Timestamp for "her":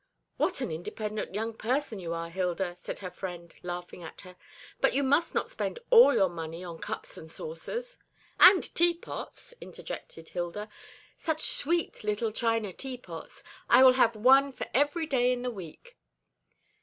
3.05-3.11, 4.21-4.35